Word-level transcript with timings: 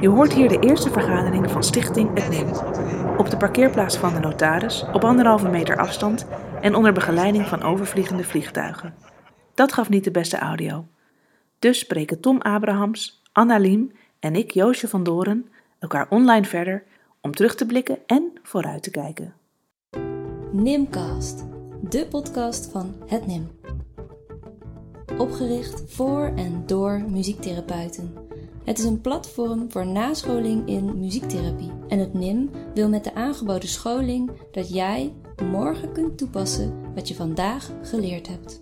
Je 0.00 0.08
hoort 0.08 0.32
hier 0.32 0.48
de 0.48 0.58
eerste 0.58 0.90
vergadering 0.90 1.50
van 1.50 1.62
Stichting 1.62 2.14
Het 2.14 2.28
NIM. 2.28 2.48
Op 3.16 3.30
de 3.30 3.36
parkeerplaats 3.36 3.96
van 3.96 4.14
de 4.14 4.20
notaris, 4.20 4.84
op 4.92 5.04
anderhalve 5.04 5.48
meter 5.48 5.76
afstand 5.76 6.26
en 6.60 6.74
onder 6.74 6.92
begeleiding 6.92 7.46
van 7.46 7.62
overvliegende 7.62 8.24
vliegtuigen. 8.24 8.94
Dat 9.54 9.72
gaf 9.72 9.88
niet 9.88 10.04
de 10.04 10.10
beste 10.10 10.38
audio. 10.38 10.86
Dus 11.58 11.78
spreken 11.78 12.20
Tom 12.20 12.40
Abrahams, 12.40 13.22
Anna 13.32 13.58
Liem 13.58 13.92
en 14.18 14.36
ik, 14.36 14.50
Joosje 14.50 14.88
van 14.88 15.02
Doren, 15.02 15.48
elkaar 15.78 16.06
online 16.10 16.44
verder 16.44 16.84
om 17.20 17.34
terug 17.34 17.54
te 17.54 17.66
blikken 17.66 17.98
en 18.06 18.32
vooruit 18.42 18.82
te 18.82 18.90
kijken. 18.90 19.34
Nimcast, 20.52 21.44
de 21.80 22.06
podcast 22.06 22.70
van 22.70 22.94
het 23.06 23.26
NIM. 23.26 23.50
Opgericht 25.18 25.82
voor 25.86 26.32
en 26.36 26.62
door 26.66 27.02
muziektherapeuten. 27.08 28.23
Het 28.64 28.78
is 28.78 28.84
een 28.84 29.00
platform 29.00 29.70
voor 29.70 29.86
nascholing 29.86 30.68
in 30.68 30.98
muziektherapie. 30.98 31.72
En 31.88 31.98
het 31.98 32.14
NIM 32.14 32.50
wil 32.74 32.88
met 32.88 33.04
de 33.04 33.14
aangeboden 33.14 33.68
scholing 33.68 34.30
dat 34.52 34.74
jij 34.74 35.14
morgen 35.42 35.92
kunt 35.92 36.18
toepassen 36.18 36.94
wat 36.94 37.08
je 37.08 37.14
vandaag 37.14 37.70
geleerd 37.82 38.28
hebt. 38.28 38.58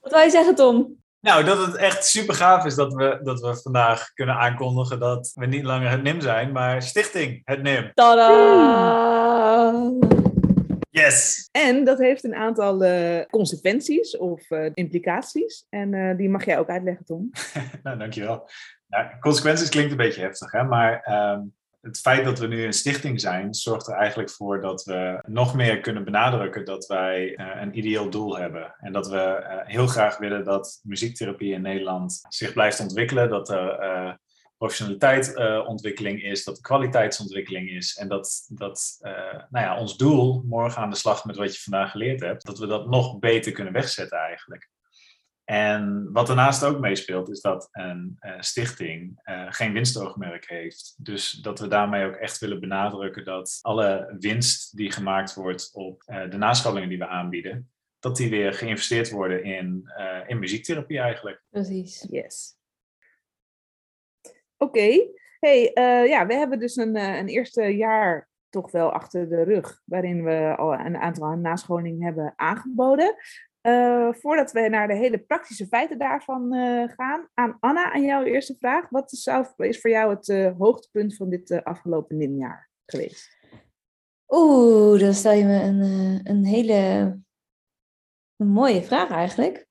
Wat 0.00 0.12
wil 0.12 0.20
je 0.20 0.30
zeggen, 0.30 0.54
Tom? 0.54 0.96
Nou, 1.20 1.44
dat 1.44 1.66
het 1.66 1.76
echt 1.76 2.06
super 2.06 2.34
gaaf 2.34 2.64
is 2.64 2.74
dat 2.74 2.94
we, 2.94 3.20
dat 3.22 3.40
we 3.40 3.60
vandaag 3.62 4.12
kunnen 4.12 4.34
aankondigen 4.34 4.98
dat 4.98 5.32
we 5.34 5.46
niet 5.46 5.64
langer 5.64 5.90
het 5.90 6.02
NIM 6.02 6.20
zijn, 6.20 6.52
maar 6.52 6.82
Stichting 6.82 7.40
het 7.44 7.62
NIM. 7.62 7.90
Tada! 7.94 9.15
Yes! 11.02 11.48
En 11.52 11.84
dat 11.84 11.98
heeft 11.98 12.24
een 12.24 12.34
aantal 12.34 12.84
uh, 12.84 13.20
consequenties 13.30 14.16
of 14.16 14.50
uh, 14.50 14.70
implicaties. 14.74 15.66
En 15.68 15.92
uh, 15.92 16.16
die 16.16 16.28
mag 16.28 16.44
jij 16.44 16.58
ook 16.58 16.68
uitleggen, 16.68 17.04
Tom. 17.04 17.30
nou, 17.82 17.98
dankjewel. 17.98 18.48
Nou, 18.88 19.18
consequenties 19.20 19.68
klinkt 19.68 19.90
een 19.90 19.96
beetje 19.96 20.20
heftig, 20.20 20.52
hè? 20.52 20.64
maar 20.64 21.00
ehm, 21.00 21.40
het 21.80 21.98
feit 21.98 22.24
dat 22.24 22.38
we 22.38 22.46
nu 22.46 22.64
een 22.64 22.72
stichting 22.72 23.20
zijn, 23.20 23.54
zorgt 23.54 23.86
er 23.86 23.94
eigenlijk 23.94 24.30
voor 24.30 24.60
dat 24.60 24.84
we 24.84 25.22
nog 25.26 25.54
meer 25.54 25.80
kunnen 25.80 26.04
benadrukken 26.04 26.64
dat 26.64 26.86
wij 26.86 27.38
een 27.38 27.78
ideeel 27.78 28.10
doel 28.10 28.38
hebben. 28.38 28.74
En 28.78 28.92
dat 28.92 29.08
we 29.08 29.44
heel 29.64 29.86
graag 29.86 30.18
willen 30.18 30.44
dat 30.44 30.80
muziektherapie 30.82 31.52
in 31.52 31.62
Nederland 31.62 32.20
zich 32.28 32.52
blijft 32.52 32.80
ontwikkelen, 32.80 33.28
dat 33.28 33.48
er 33.48 34.18
professionaliteitsontwikkeling 34.56 36.22
uh, 36.22 36.30
is, 36.30 36.44
dat 36.44 36.56
de 36.56 36.60
kwaliteitsontwikkeling 36.60 37.70
is. 37.70 37.96
En 37.96 38.08
dat, 38.08 38.46
dat 38.48 38.98
uh, 39.00 39.12
nou 39.50 39.64
ja, 39.64 39.78
ons 39.78 39.96
doel, 39.96 40.42
morgen 40.46 40.82
aan 40.82 40.90
de 40.90 40.96
slag 40.96 41.24
met 41.24 41.36
wat 41.36 41.54
je 41.54 41.62
vandaag 41.62 41.90
geleerd 41.90 42.20
hebt, 42.20 42.46
dat 42.46 42.58
we 42.58 42.66
dat 42.66 42.86
nog 42.86 43.18
beter 43.18 43.52
kunnen 43.52 43.72
wegzetten 43.72 44.18
eigenlijk. 44.18 44.68
En 45.44 46.08
wat 46.12 46.26
daarnaast 46.26 46.64
ook 46.64 46.80
meespeelt, 46.80 47.30
is 47.30 47.40
dat 47.40 47.68
een 47.72 48.16
uh, 48.20 48.40
stichting 48.40 49.20
geen 49.48 49.72
winstoogmerk 49.72 50.48
heeft. 50.48 50.94
Dus 50.98 51.30
dat 51.30 51.60
we 51.60 51.68
daarmee 51.68 52.06
ook 52.06 52.14
echt 52.14 52.38
willen 52.38 52.60
benadrukken 52.60 53.24
dat 53.24 53.58
alle 53.62 54.16
winst 54.18 54.76
die 54.76 54.92
gemaakt 54.92 55.34
wordt 55.34 55.70
op 55.72 56.02
de 56.06 56.36
nascholingen 56.36 56.88
die 56.88 56.98
we 56.98 57.06
aanbieden, 57.06 57.70
dat 57.98 58.16
die 58.16 58.30
weer 58.30 58.52
geïnvesteerd 58.52 59.10
worden 59.10 59.44
in, 59.44 59.90
in 60.26 60.38
muziektherapie 60.38 60.98
eigenlijk. 60.98 61.42
Precies. 61.50 62.06
Yes. 62.10 62.55
Oké, 64.58 65.08
hey, 65.40 65.70
uh, 65.74 66.08
ja, 66.08 66.26
we 66.26 66.34
hebben 66.34 66.58
dus 66.58 66.76
een, 66.76 66.96
uh, 66.96 67.16
een 67.16 67.28
eerste 67.28 67.62
jaar 67.62 68.28
toch 68.48 68.70
wel 68.70 68.92
achter 68.92 69.28
de 69.28 69.42
rug, 69.42 69.82
waarin 69.84 70.24
we 70.24 70.54
al 70.56 70.72
een 70.72 70.96
aantal 70.96 71.36
nascholingen 71.36 72.02
hebben 72.02 72.32
aangeboden. 72.36 73.14
Uh, 73.62 74.12
voordat 74.12 74.52
we 74.52 74.68
naar 74.68 74.88
de 74.88 74.94
hele 74.94 75.18
praktische 75.18 75.66
feiten 75.66 75.98
daarvan 75.98 76.54
gaan, 76.96 77.28
aan 77.34 77.56
Anna, 77.60 77.92
aan 77.92 78.02
jouw 78.02 78.22
eerste 78.22 78.54
vraag. 78.58 78.88
Wat 78.88 79.12
is, 79.12 79.28
is 79.56 79.80
voor 79.80 79.90
jou 79.90 80.14
het 80.14 80.54
hoogtepunt 80.58 81.16
van 81.16 81.28
dit 81.30 81.64
afgelopen 81.64 82.16
NIM-jaar 82.16 82.70
geweest? 82.86 83.36
Oeh, 84.28 85.00
dan 85.00 85.14
stel 85.14 85.32
je 85.32 85.44
me 85.44 85.62
een, 85.62 86.20
een 86.22 86.44
hele 86.44 86.74
een 88.36 88.48
mooie 88.48 88.82
vraag 88.82 89.10
eigenlijk. 89.10 89.66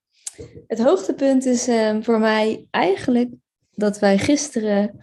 Het 0.68 0.80
hoogtepunt 0.80 1.46
is 1.46 1.70
voor 2.02 2.20
mij 2.20 2.68
eigenlijk 2.72 3.30
dat 3.76 4.00
wij 4.00 4.18
gisteren 4.18 5.00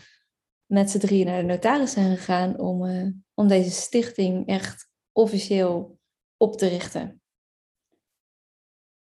met 0.67 0.91
z'n 0.91 0.99
drieën 0.99 1.27
naar 1.27 1.41
de 1.41 1.47
notaris 1.47 1.93
zijn 1.93 2.17
gegaan 2.17 2.59
om, 2.59 2.85
uh, 2.85 3.09
om 3.35 3.49
deze 3.49 3.71
stichting 3.71 4.47
echt 4.47 4.89
officieel 5.13 5.99
op 6.37 6.57
te 6.57 6.69
richten. 6.69 7.23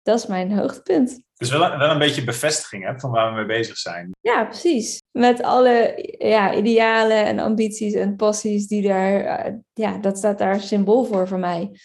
Dat 0.02 0.18
is 0.18 0.26
mijn 0.26 0.52
hoogtepunt. 0.52 1.22
Dus 1.34 1.50
wel, 1.50 1.78
wel 1.78 1.90
een 1.90 1.98
beetje 1.98 2.24
bevestiging 2.24 2.84
hè, 2.84 3.00
van 3.00 3.10
waar 3.10 3.28
we 3.28 3.36
mee 3.36 3.58
bezig 3.58 3.76
zijn. 3.76 4.10
Ja, 4.20 4.44
precies. 4.44 5.02
Met 5.10 5.42
alle 5.42 5.94
ja, 6.18 6.54
idealen 6.54 7.24
en 7.24 7.38
ambities 7.38 7.94
en 7.94 8.16
passies 8.16 8.66
die 8.66 8.82
daar, 8.82 9.46
uh, 9.46 9.54
ja, 9.72 9.98
dat 9.98 10.18
staat 10.18 10.38
daar 10.38 10.60
symbool 10.60 11.04
voor 11.04 11.28
voor 11.28 11.38
mij. 11.38 11.80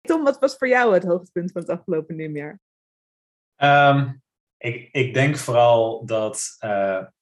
Tom, 0.00 0.24
wat 0.24 0.38
was 0.38 0.56
voor 0.56 0.68
jou 0.68 0.94
het 0.94 1.04
hoogtepunt 1.04 1.52
van 1.52 1.60
het 1.60 1.70
afgelopen 1.70 2.16
nieuwjaar? 2.16 2.60
Um, 3.56 4.22
ik, 4.58 4.88
ik 4.92 5.14
denk 5.14 5.36
vooral 5.36 6.06
dat, 6.06 6.56
uh, 6.64 6.70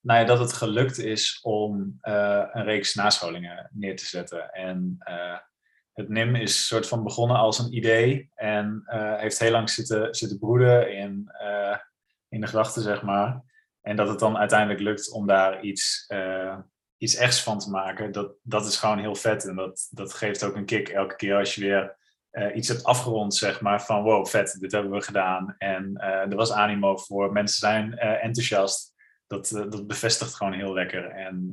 nou 0.00 0.20
ja, 0.20 0.24
dat 0.24 0.38
het 0.38 0.52
gelukt 0.52 0.98
is 0.98 1.40
om 1.42 1.98
uh, 2.02 2.44
een 2.52 2.64
reeks 2.64 2.94
nascholingen 2.94 3.70
neer 3.72 3.96
te 3.96 4.06
zetten. 4.06 4.52
En 4.52 4.96
uh, 5.08 5.38
het 5.92 6.08
NIM 6.08 6.34
is 6.34 6.66
soort 6.66 6.88
van 6.88 7.04
begonnen 7.04 7.36
als 7.36 7.58
een 7.58 7.74
idee 7.74 8.30
en 8.34 8.82
heeft 9.16 9.38
heel 9.38 9.50
lang 9.50 9.70
zitten, 9.70 10.14
zitten 10.14 10.38
broeden 10.38 10.96
in, 10.96 11.30
in 12.28 12.40
de 12.40 12.46
gedachten, 12.46 12.82
zeg 12.82 13.02
maar. 13.02 13.42
En 13.80 13.96
dat 13.96 14.08
het 14.08 14.18
dan 14.18 14.36
uiteindelijk 14.36 14.80
lukt 14.80 15.10
om 15.10 15.26
daar 15.26 15.62
iets, 15.62 16.06
iets 16.96 17.14
echts 17.14 17.42
van 17.42 17.58
te 17.58 17.70
maken, 17.70 18.12
dat, 18.12 18.34
dat 18.42 18.66
is 18.66 18.76
gewoon 18.76 18.98
heel 18.98 19.14
vet. 19.14 19.48
En 19.48 19.56
dat, 19.56 19.88
dat 19.90 20.14
geeft 20.14 20.44
ook 20.44 20.56
een 20.56 20.64
kick 20.64 20.88
elke 20.88 21.16
keer 21.16 21.36
als 21.36 21.54
je 21.54 21.60
weer 21.60 21.96
uh, 22.34 22.56
iets 22.56 22.68
hebt 22.68 22.84
afgerond, 22.84 23.34
zeg 23.34 23.60
maar, 23.60 23.82
van 23.82 24.02
wow, 24.02 24.26
vet, 24.26 24.56
dit 24.60 24.72
hebben 24.72 24.92
we 24.92 25.00
gedaan. 25.00 25.54
En 25.58 25.92
uh, 25.96 26.04
er 26.04 26.36
was 26.36 26.52
animo 26.52 26.96
voor, 26.96 27.32
mensen 27.32 27.58
zijn 27.58 27.92
uh, 27.92 28.24
enthousiast. 28.24 28.92
Dat, 29.26 29.48
dat 29.48 29.86
bevestigt 29.86 30.34
gewoon 30.34 30.52
heel 30.52 30.72
lekker. 30.72 31.10
En 31.10 31.52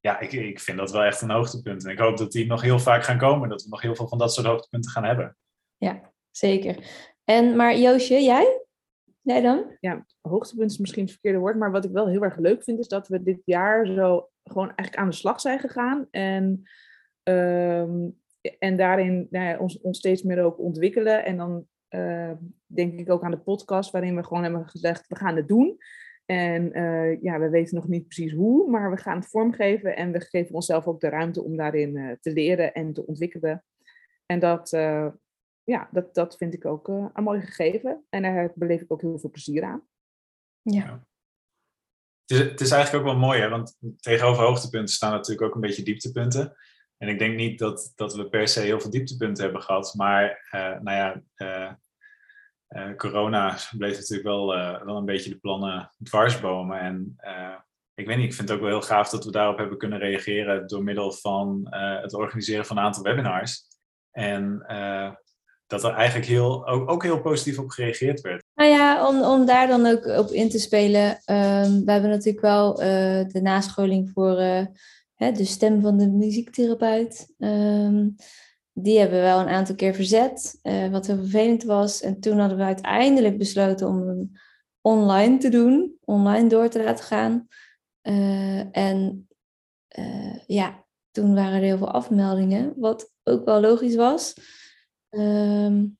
ja, 0.00 0.20
ik, 0.20 0.32
ik 0.32 0.60
vind 0.60 0.78
dat 0.78 0.90
wel 0.90 1.02
echt 1.02 1.20
een 1.20 1.30
hoogtepunt. 1.30 1.84
En 1.84 1.90
ik 1.90 1.98
hoop 1.98 2.16
dat 2.16 2.32
die 2.32 2.46
nog 2.46 2.62
heel 2.62 2.78
vaak 2.78 3.04
gaan 3.04 3.18
komen. 3.18 3.48
Dat 3.48 3.62
we 3.62 3.68
nog 3.68 3.82
heel 3.82 3.94
veel 3.94 4.08
van 4.08 4.18
dat 4.18 4.32
soort 4.32 4.46
hoogtepunten 4.46 4.90
gaan 4.90 5.04
hebben. 5.04 5.36
Ja, 5.76 6.12
zeker. 6.30 6.90
En, 7.24 7.56
maar 7.56 7.76
Joosje, 7.76 8.22
jij? 8.22 8.64
Jij 9.20 9.40
dan? 9.40 9.76
Ja, 9.80 10.06
hoogtepunt 10.20 10.70
is 10.70 10.78
misschien 10.78 11.02
het 11.02 11.12
verkeerde 11.12 11.38
woord. 11.38 11.56
Maar 11.56 11.70
wat 11.70 11.84
ik 11.84 11.90
wel 11.90 12.08
heel 12.08 12.22
erg 12.22 12.36
leuk 12.36 12.62
vind, 12.62 12.78
is 12.78 12.88
dat 12.88 13.08
we 13.08 13.22
dit 13.22 13.42
jaar 13.44 13.86
zo 13.86 14.30
gewoon 14.44 14.66
eigenlijk 14.66 14.96
aan 14.96 15.08
de 15.08 15.16
slag 15.16 15.40
zijn 15.40 15.58
gegaan. 15.58 16.06
En 16.10 16.62
um, 17.22 18.21
en 18.58 18.76
daarin 18.76 19.26
nou 19.30 19.46
ja, 19.46 19.58
ons, 19.58 19.80
ons 19.80 19.98
steeds 19.98 20.22
meer 20.22 20.42
ook 20.42 20.58
ontwikkelen. 20.58 21.24
En 21.24 21.36
dan 21.36 21.66
uh, 21.90 22.32
denk 22.66 22.98
ik 22.98 23.10
ook 23.10 23.22
aan 23.22 23.30
de 23.30 23.38
podcast, 23.38 23.90
waarin 23.90 24.16
we 24.16 24.24
gewoon 24.24 24.42
hebben 24.42 24.68
gezegd: 24.68 25.08
we 25.08 25.16
gaan 25.16 25.36
het 25.36 25.48
doen. 25.48 25.78
En 26.24 26.78
uh, 26.78 27.22
ja, 27.22 27.38
we 27.38 27.48
weten 27.48 27.74
nog 27.74 27.88
niet 27.88 28.08
precies 28.08 28.32
hoe, 28.32 28.70
maar 28.70 28.90
we 28.90 28.96
gaan 28.96 29.16
het 29.16 29.28
vormgeven. 29.28 29.96
En 29.96 30.12
we 30.12 30.20
geven 30.20 30.54
onszelf 30.54 30.86
ook 30.86 31.00
de 31.00 31.08
ruimte 31.08 31.42
om 31.42 31.56
daarin 31.56 31.96
uh, 31.96 32.12
te 32.20 32.32
leren 32.32 32.72
en 32.72 32.92
te 32.92 33.06
ontwikkelen. 33.06 33.64
En 34.26 34.38
dat, 34.38 34.70
ja, 35.64 35.88
dat, 35.92 36.14
dat 36.14 36.36
vind 36.36 36.54
ik 36.54 36.64
ook 36.64 36.88
een 36.88 37.22
mooi 37.22 37.40
gegeven. 37.40 38.04
En 38.08 38.22
daar 38.22 38.52
beleef 38.54 38.80
ik 38.80 38.92
ook 38.92 39.00
heel 39.00 39.18
veel 39.18 39.30
plezier 39.30 39.64
aan. 39.64 39.86
Ja. 40.62 41.06
Het 42.26 42.38
is, 42.38 42.38
het 42.38 42.60
is 42.60 42.70
eigenlijk 42.70 43.04
ook 43.04 43.12
wel 43.12 43.20
mooi, 43.20 43.40
hè? 43.40 43.48
want 43.48 43.78
tegenover 44.00 44.44
hoogtepunten 44.44 44.94
staan 44.94 45.12
natuurlijk 45.12 45.48
ook 45.48 45.54
een 45.54 45.60
beetje 45.60 45.82
dieptepunten. 45.82 46.56
En 47.02 47.08
ik 47.08 47.18
denk 47.18 47.36
niet 47.36 47.58
dat, 47.58 47.92
dat 47.96 48.14
we 48.14 48.28
per 48.28 48.48
se 48.48 48.60
heel 48.60 48.80
veel 48.80 48.90
dieptepunten 48.90 49.44
hebben 49.44 49.62
gehad. 49.62 49.94
Maar 49.96 50.48
uh, 50.54 50.80
nou 50.80 50.96
ja, 50.96 51.22
uh, 51.36 51.72
uh, 52.68 52.96
corona 52.96 53.56
bleef 53.76 53.96
natuurlijk 53.96 54.28
wel, 54.28 54.46
wel 54.84 54.96
een 54.96 55.04
beetje 55.04 55.30
de 55.30 55.38
plannen 55.38 55.90
dwarsbomen. 56.02 56.80
En 56.80 57.16
ik 57.94 58.06
weet 58.06 58.16
niet, 58.16 58.26
ik 58.26 58.34
vind 58.34 58.48
het 58.48 58.56
ook 58.58 58.64
wel 58.64 58.72
heel 58.72 58.86
gaaf 58.86 59.08
dat 59.08 59.24
we 59.24 59.30
daarop 59.30 59.58
hebben 59.58 59.78
kunnen 59.78 59.98
reageren 59.98 60.66
door 60.66 60.82
middel 60.82 61.12
van 61.12 61.66
het 61.70 62.14
organiseren 62.14 62.66
van 62.66 62.76
een 62.76 62.84
aantal 62.84 63.02
webinars. 63.02 63.62
En 64.10 64.64
dat 65.66 65.84
er 65.84 65.92
eigenlijk 65.92 66.28
heel, 66.28 66.66
ook, 66.66 66.90
ook 66.90 67.02
heel 67.02 67.20
positief 67.20 67.58
op 67.58 67.70
gereageerd 67.70 68.20
werd. 68.20 68.44
Nou 68.54 68.70
ja, 68.70 69.08
om, 69.08 69.22
om 69.22 69.46
daar 69.46 69.66
dan 69.66 69.86
ook 69.86 70.06
op 70.06 70.30
in 70.30 70.50
te 70.50 70.58
spelen. 70.58 71.08
Um, 71.10 71.84
we 71.84 71.92
hebben 71.92 72.10
natuurlijk 72.10 72.44
wel 72.44 72.74
de 73.28 73.40
nascholing 73.42 74.10
voor 74.14 74.66
de 75.30 75.44
stem 75.44 75.80
van 75.80 75.98
de 75.98 76.08
muziektherapeut. 76.08 77.34
Ehm, 77.38 78.08
die 78.72 78.98
hebben 78.98 79.18
we 79.18 79.24
wel 79.24 79.40
een 79.40 79.48
aantal 79.48 79.74
keer 79.74 79.94
verzet, 79.94 80.58
uh, 80.62 80.88
wat 80.88 81.06
heel 81.06 81.16
vervelend 81.16 81.62
was. 81.62 82.00
En 82.00 82.20
toen 82.20 82.38
hadden 82.38 82.58
we 82.58 82.64
uiteindelijk 82.64 83.38
besloten 83.38 83.88
om 83.88 84.08
hem 84.08 84.32
online 84.80 85.38
te 85.38 85.48
doen, 85.48 85.96
online 86.04 86.48
door 86.48 86.68
te 86.68 86.82
laten 86.82 87.04
gaan. 87.04 87.46
Uh, 88.02 88.76
en 88.76 89.28
uh, 89.98 90.38
ja, 90.46 90.84
toen 91.10 91.34
waren 91.34 91.54
er 91.54 91.62
heel 91.62 91.78
veel 91.78 91.92
afmeldingen, 91.92 92.74
wat 92.76 93.12
ook 93.22 93.44
wel 93.44 93.60
logisch 93.60 93.94
was. 93.94 94.34
Um, 95.10 95.98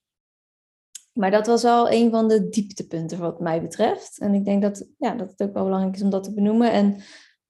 Maar 1.12 1.30
dat 1.30 1.46
was 1.46 1.64
al 1.64 1.90
een 1.90 2.10
van 2.10 2.28
de 2.28 2.48
dieptepunten 2.48 3.18
wat 3.18 3.40
mij 3.40 3.62
betreft. 3.62 4.18
En 4.18 4.34
ik 4.34 4.44
denk 4.44 4.62
dat, 4.62 4.88
ja, 4.98 5.14
dat 5.14 5.30
het 5.30 5.42
ook 5.42 5.54
wel 5.54 5.64
belangrijk 5.64 5.94
is 5.94 6.02
om 6.02 6.10
dat 6.10 6.24
te 6.24 6.34
benoemen. 6.34 6.72
En 6.72 6.90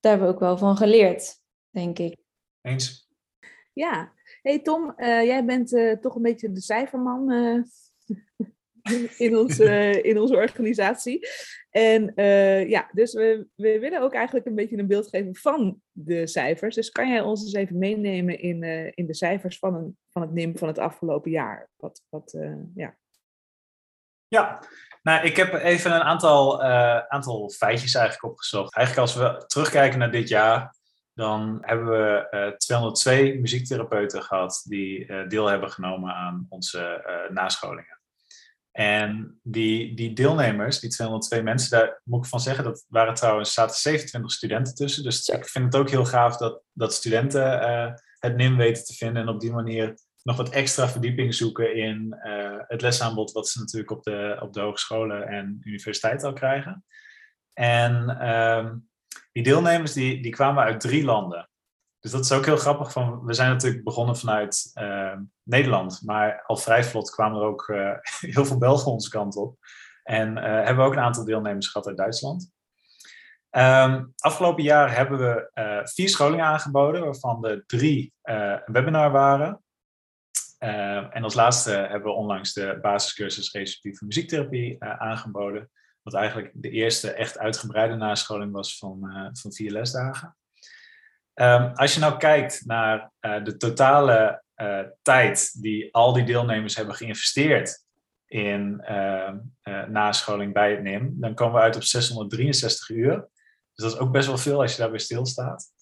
daar 0.00 0.12
hebben 0.12 0.28
we 0.28 0.34
ook 0.34 0.40
wel 0.40 0.58
van 0.58 0.76
geleerd, 0.76 1.41
denk 1.72 1.98
ik. 1.98 2.16
Eens. 2.60 3.10
Ja. 3.72 4.12
Hey 4.42 4.62
Tom, 4.62 4.94
uh, 4.96 5.24
jij 5.24 5.44
bent 5.44 5.72
uh, 5.72 5.96
toch 5.96 6.14
een 6.14 6.22
beetje 6.22 6.52
de 6.52 6.60
cijferman 6.60 7.30
uh, 7.30 7.62
in, 9.26 9.36
ons, 9.36 9.58
in 10.02 10.18
onze 10.18 10.36
organisatie. 10.36 11.28
En 11.70 12.12
ja, 12.68 12.90
dus 12.92 13.12
we, 13.12 13.46
we 13.54 13.78
willen 13.78 14.00
ook 14.00 14.14
eigenlijk 14.14 14.46
een 14.46 14.54
beetje 14.54 14.78
een 14.78 14.86
beeld 14.86 15.08
geven 15.08 15.34
van 15.34 15.80
de 15.90 16.26
cijfers. 16.26 16.74
Dus 16.74 16.90
kan 16.90 17.08
jij 17.08 17.20
ons 17.20 17.42
eens 17.42 17.52
even 17.52 17.78
meenemen 17.78 18.38
in, 18.38 18.62
in 18.94 19.06
de 19.06 19.14
cijfers 19.14 19.58
van, 19.58 19.74
een, 19.74 19.96
van 20.10 20.22
het 20.22 20.32
NIM 20.32 20.58
van 20.58 20.68
het 20.68 20.78
afgelopen 20.78 21.30
jaar? 21.30 21.70
Wat, 21.76 22.02
wat, 22.08 22.36
ja. 22.74 22.96
Ja, 24.28 24.62
nou, 25.02 25.26
ik 25.26 25.36
heb 25.36 25.52
even 25.52 25.92
een 25.92 26.02
aantal, 26.02 26.62
aantal 27.08 27.50
feitjes 27.50 27.94
eigenlijk 27.94 28.32
opgezocht. 28.32 28.74
Eigenlijk 28.74 29.08
als 29.08 29.16
we 29.16 29.44
terugkijken 29.46 29.98
naar 29.98 30.10
dit 30.10 30.28
jaar, 30.28 30.74
dan 31.14 31.58
hebben 31.60 31.86
we 31.86 32.28
uh, 32.30 32.46
eh, 32.46 32.56
202 32.56 33.38
muziektherapeuten 33.40 34.22
gehad 34.22 34.64
die 34.68 35.06
uh, 35.06 35.28
deel 35.28 35.46
hebben 35.46 35.70
genomen 35.70 36.14
aan 36.14 36.46
onze 36.48 37.04
nascholingen. 37.32 38.00
En 38.70 39.38
die, 39.42 39.94
die 39.94 40.12
deelnemers, 40.12 40.80
die 40.80 40.90
202 40.90 41.42
mensen, 41.42 41.78
daar 41.78 42.00
moet 42.04 42.24
ik 42.24 42.30
van 42.30 42.40
zeggen, 42.40 42.64
dat 42.64 42.84
waren 42.88 43.14
trouwens, 43.14 43.52
zaten 43.52 43.76
27 43.76 44.32
studenten 44.32 44.74
tussen. 44.74 45.02
Dus 45.02 45.28
ik 45.28 45.46
vind 45.46 45.64
het 45.64 45.76
ook 45.76 45.90
heel 45.90 46.04
gaaf 46.04 46.36
dat, 46.36 46.62
dat 46.72 46.94
studenten 46.94 47.60
het 48.18 48.36
NIM 48.36 48.56
weten 48.56 48.84
te 48.84 48.94
vinden 48.94 49.22
en 49.22 49.28
op 49.28 49.40
die 49.40 49.52
manier 49.52 49.94
nog 50.22 50.36
wat 50.36 50.48
extra 50.48 50.88
verdieping 50.88 51.34
zoeken 51.34 51.76
in 51.76 52.20
uh, 52.24 52.54
het 52.66 52.80
lesaanbod 52.80 53.32
wat 53.32 53.48
ze 53.48 53.58
natuurlijk 53.58 53.90
op 53.90 54.02
de, 54.02 54.38
op 54.40 54.52
de 54.52 54.60
hogescholen 54.60 55.28
en 55.28 55.60
universiteiten 55.64 56.28
al 56.28 56.34
krijgen. 56.34 56.84
En 57.52 58.18
uh, 58.20 58.70
die 59.32 59.42
deelnemers 59.42 59.92
die, 59.92 60.22
die 60.22 60.32
kwamen 60.32 60.64
uit 60.64 60.80
drie 60.80 61.04
landen. 61.04 61.50
Dus 62.00 62.10
dat 62.10 62.24
is 62.24 62.32
ook 62.32 62.44
heel 62.44 62.56
grappig. 62.56 62.92
Van, 62.92 63.24
we 63.24 63.34
zijn 63.34 63.50
natuurlijk 63.50 63.84
begonnen 63.84 64.16
vanuit 64.16 64.70
uh, 64.74 65.16
Nederland, 65.42 66.02
maar 66.04 66.42
al 66.46 66.56
vrij 66.56 66.84
vlot 66.84 67.10
kwamen 67.10 67.40
er 67.40 67.46
ook 67.46 67.68
eh, 67.68 67.92
heel 68.34 68.44
veel 68.44 68.58
Belgen 68.58 68.92
onze 68.92 69.10
kant 69.10 69.36
op. 69.36 69.56
En 70.02 70.36
hebben 70.36 70.76
we 70.76 70.82
ook 70.82 70.92
een 70.92 71.02
aantal 71.02 71.24
deelnemers 71.24 71.68
gehad 71.68 71.86
uit 71.86 71.96
Duitsland. 71.96 72.50
Um, 73.50 74.12
afgelopen 74.16 74.62
jaar 74.62 74.96
hebben 74.96 75.18
we 75.18 75.50
vier 75.84 76.08
scholingen 76.08 76.44
aangeboden, 76.44 77.04
waarvan 77.04 77.40
de 77.40 77.64
drie 77.66 78.12
een 78.22 78.62
webinar 78.64 79.10
waren. 79.10 79.62
Uh, 80.58 81.16
en 81.16 81.22
als 81.22 81.34
laatste 81.34 81.70
hebben 81.70 82.02
we 82.02 82.16
onlangs 82.16 82.52
de 82.52 82.78
basiscursus 82.82 83.52
receptieve 83.52 84.04
muziektherapie 84.04 84.84
aangeboden. 84.84 85.70
Wat 86.02 86.14
eigenlijk 86.14 86.50
de 86.54 86.70
eerste 86.70 87.12
echt 87.12 87.38
uitgebreide 87.38 87.94
nascholing 87.94 88.52
was 88.52 88.78
van, 88.78 89.00
uh, 89.02 89.28
van 89.32 89.52
vier 89.52 89.70
lesdagen. 89.70 90.36
Um, 91.34 91.72
als 91.74 91.94
je 91.94 92.00
nou 92.00 92.16
kijkt 92.16 92.66
naar 92.66 93.10
de 93.20 93.56
totale 93.56 94.42
tijd 95.02 95.62
die 95.62 95.94
al 95.94 96.12
die 96.12 96.24
deelnemers 96.24 96.76
hebben 96.76 96.94
geïnvesteerd 96.94 97.84
in 98.26 98.80
ehm, 98.80 99.38
nascholing 99.88 100.52
bij 100.52 100.70
het 100.70 100.82
NIM, 100.82 101.14
dan 101.20 101.34
komen 101.34 101.54
we 101.54 101.60
uit 101.60 101.76
op 101.76 101.82
663 101.82 102.88
uur. 102.88 103.28
Dus 103.74 103.84
dat 103.84 103.92
is 103.92 103.98
ook 103.98 104.12
best 104.12 104.26
wel 104.26 104.38
veel 104.38 104.60
als 104.60 104.72
je 104.72 104.78
daarbij 104.78 104.98
stilstaat. 104.98 105.72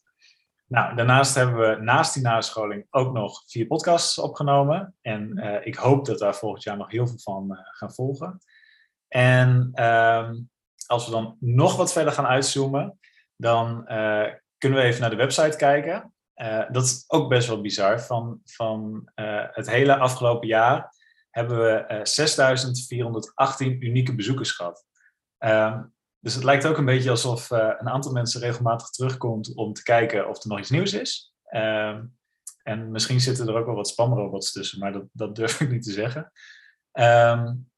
Nou, 0.67 0.97
daarnaast 0.97 1.35
hebben 1.35 1.61
we 1.61 1.83
naast 1.83 2.15
die 2.15 2.23
nascholing 2.23 2.87
ook 2.91 3.13
nog 3.13 3.43
vier 3.47 3.67
podcasts 3.67 4.19
opgenomen. 4.19 4.97
En 5.01 5.39
ik 5.65 5.75
hoop 5.75 6.05
dat 6.05 6.19
daar 6.19 6.35
volgend 6.35 6.63
jaar 6.63 6.77
nog 6.77 6.91
heel 6.91 7.07
veel 7.07 7.19
van 7.19 7.59
gaan 7.63 7.93
volgen. 7.93 8.41
En 9.15 9.71
uh, 9.75 10.31
als 10.87 11.05
we 11.05 11.11
dan 11.11 11.37
nog 11.41 11.77
wat 11.77 11.93
verder 11.93 12.13
gaan 12.13 12.27
uitzoomen, 12.27 12.99
dan 13.37 13.69
uh, 13.69 14.27
kunnen 14.59 14.79
we 14.79 14.85
even 14.85 15.01
naar 15.01 15.11
de 15.11 15.17
website 15.17 15.57
kijken. 15.57 16.15
dat 16.71 16.85
is 16.85 17.05
ook 17.07 17.29
best 17.29 17.49
wel 17.49 17.61
bizar. 17.61 18.01
Van, 18.01 18.41
van 18.45 19.11
het 19.53 19.71
hele 19.71 19.97
afgelopen 19.97 20.49
jaar 20.49 20.95
hebben 21.31 21.59
we 21.59 22.01
6418 22.03 23.85
unieke 23.85 24.15
bezoekers 24.15 24.53
gehad. 24.53 24.87
Ehm, 25.39 25.83
dus 26.19 26.35
het 26.35 26.45
lijkt 26.45 26.67
ook 26.67 26.77
een 26.77 26.85
beetje 26.85 27.11
alsof 27.11 27.51
een 27.51 27.89
aantal 27.89 28.13
mensen 28.13 28.41
regelmatig 28.41 28.91
terugkomt 28.91 29.55
om 29.55 29.73
te 29.73 29.83
kijken 29.83 30.29
of 30.29 30.43
er 30.43 30.49
nog 30.49 30.59
iets 30.59 30.71
nieuws 30.71 30.93
is. 30.93 31.35
Uh, 31.51 31.99
en 32.63 32.91
misschien 32.91 33.21
zitten 33.21 33.49
er 33.49 33.55
ook 33.55 33.67
wel 33.67 33.75
wat 33.75 33.89
spamrobots 33.89 34.53
tussen, 34.53 34.79
maar 34.79 34.93
dat, 34.93 35.05
dat 35.13 35.37
durf 35.37 35.61
ik 35.61 35.71
niet 35.71 35.83
te 35.83 35.93
zeggen. 35.93 36.33
Um, 36.93 37.70